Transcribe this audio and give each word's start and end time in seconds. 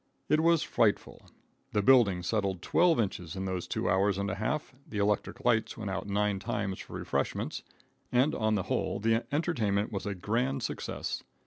It 0.29 0.39
was 0.39 0.63
frightful. 0.63 1.21
The 1.73 1.83
building 1.83 2.23
settled 2.23 2.63
twelve 2.63 2.99
inches 2.99 3.35
in 3.35 3.45
those 3.45 3.67
two 3.67 3.87
hours 3.87 4.17
and 4.17 4.31
a 4.31 4.33
half, 4.33 4.73
the 4.89 4.97
electric 4.97 5.45
lights 5.45 5.77
went 5.77 5.91
out 5.91 6.07
nine 6.07 6.39
times 6.39 6.79
for 6.79 6.93
refreshments, 6.93 7.61
and, 8.11 8.33
on 8.33 8.55
the 8.55 8.63
whole, 8.63 8.99
the 8.99 9.27
entertainment 9.31 9.91
was 9.91 10.07
a 10.07 10.15
grand 10.15 10.63
success. 10.63 11.21